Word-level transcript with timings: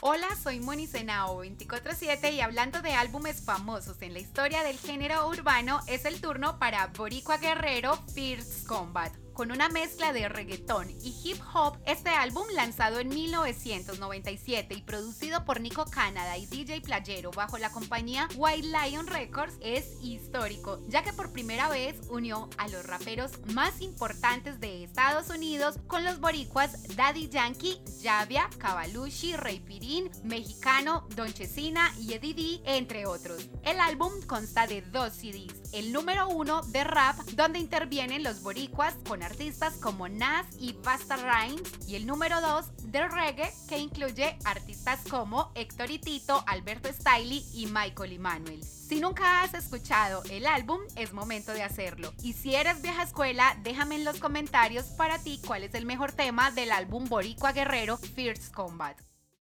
Hola, 0.00 0.28
soy 0.40 0.60
Moni 0.60 0.86
Senao 0.86 1.42
247 1.42 2.30
y 2.30 2.40
hablando 2.40 2.82
de 2.82 2.92
álbumes 2.92 3.42
famosos 3.44 4.00
en 4.00 4.12
la 4.12 4.20
historia 4.20 4.62
del 4.62 4.78
género 4.78 5.26
urbano, 5.28 5.80
es 5.88 6.04
el 6.04 6.20
turno 6.20 6.60
para 6.60 6.86
Boricua 6.96 7.38
Guerrero 7.38 7.96
Fierce 8.14 8.64
Combat 8.64 9.12
con 9.38 9.52
una 9.52 9.68
mezcla 9.68 10.12
de 10.12 10.28
reggaetón 10.28 10.90
y 11.00 11.14
hip 11.22 11.40
hop, 11.54 11.78
este 11.86 12.10
álbum 12.10 12.42
lanzado 12.56 12.98
en 12.98 13.08
1997 13.08 14.74
y 14.74 14.82
producido 14.82 15.44
por 15.44 15.60
Nico 15.60 15.84
Canada 15.84 16.36
y 16.36 16.46
DJ 16.46 16.80
Playero 16.80 17.30
bajo 17.30 17.56
la 17.56 17.70
compañía 17.70 18.28
White 18.34 18.66
Lion 18.66 19.06
Records 19.06 19.54
es 19.60 19.96
histórico, 20.02 20.80
ya 20.88 21.04
que 21.04 21.12
por 21.12 21.30
primera 21.30 21.68
vez 21.68 22.00
unió 22.08 22.50
a 22.58 22.66
los 22.66 22.84
raperos 22.84 23.30
más 23.54 23.80
importantes 23.80 24.58
de 24.58 24.82
Estados 24.82 25.30
Unidos 25.30 25.78
con 25.86 26.02
los 26.02 26.18
boricuas 26.18 26.96
Daddy 26.96 27.28
Yankee, 27.28 27.80
Javia, 28.02 28.50
Cavalucci, 28.58 29.36
Rey 29.36 29.60
Pirín, 29.60 30.10
Mexicano, 30.24 31.06
Don 31.14 31.32
Chesina 31.32 31.94
y 32.00 32.14
Eddie 32.14 32.34
D, 32.34 32.60
entre 32.64 33.06
otros. 33.06 33.48
El 33.62 33.78
álbum 33.78 34.10
consta 34.26 34.66
de 34.66 34.82
dos 34.82 35.12
CDs, 35.12 35.67
el 35.72 35.92
número 35.92 36.28
uno 36.28 36.62
de 36.62 36.84
rap, 36.84 37.16
donde 37.34 37.58
intervienen 37.58 38.22
los 38.22 38.42
boricuas 38.42 38.94
con 39.06 39.22
artistas 39.22 39.74
como 39.74 40.08
Nas 40.08 40.46
y 40.58 40.72
Basta 40.72 41.16
Rhymes 41.16 41.88
y 41.88 41.96
el 41.96 42.06
número 42.06 42.40
2 42.40 42.90
de 42.90 43.08
reggae 43.08 43.52
que 43.68 43.78
incluye 43.78 44.38
artistas 44.44 45.00
como 45.08 45.52
Héctor 45.54 45.90
y 45.90 45.98
Tito, 45.98 46.42
Alberto 46.46 46.88
Stiley 46.92 47.44
y 47.54 47.66
Michael 47.66 48.12
Emanuel. 48.12 48.62
Si 48.62 49.00
nunca 49.00 49.42
has 49.42 49.52
escuchado 49.54 50.22
el 50.30 50.46
álbum, 50.46 50.80
es 50.96 51.12
momento 51.12 51.52
de 51.52 51.62
hacerlo. 51.62 52.12
Y 52.22 52.32
si 52.32 52.54
eres 52.54 52.80
vieja 52.80 53.02
escuela, 53.02 53.56
déjame 53.62 53.96
en 53.96 54.04
los 54.04 54.18
comentarios 54.18 54.86
para 54.86 55.18
ti 55.18 55.40
cuál 55.46 55.64
es 55.64 55.74
el 55.74 55.84
mejor 55.84 56.12
tema 56.12 56.50
del 56.50 56.72
álbum 56.72 57.04
Boricua 57.06 57.52
Guerrero 57.52 57.98
Fierce 57.98 58.50
Combat. 58.50 58.98